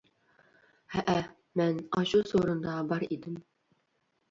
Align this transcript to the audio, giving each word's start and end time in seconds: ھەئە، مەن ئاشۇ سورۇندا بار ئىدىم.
ھەئە، 0.93 1.17
مەن 1.61 1.77
ئاشۇ 1.99 2.23
سورۇندا 2.33 2.81
بار 2.95 3.09
ئىدىم. 3.11 3.39